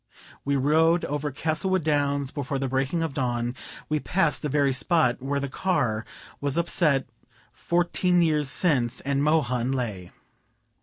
[0.43, 3.53] We rode over Castlewood Downs before the breaking of dawn.
[3.87, 6.07] We passed the very spot where the car
[6.39, 7.07] was upset
[7.53, 10.11] fourteen years since, and Mohun lay.